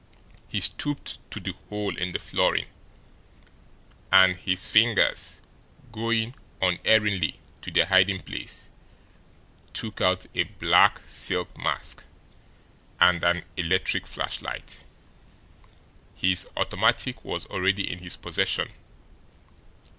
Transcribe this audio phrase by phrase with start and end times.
[0.47, 2.65] He stooped to the hole in the flooring,
[4.11, 5.41] and, his fingers
[5.91, 8.67] going unerringly to their hiding place,
[9.73, 12.03] took out a black silk mask
[12.99, 14.83] and an electric flashlight
[16.15, 18.71] his automatic was already in his possession.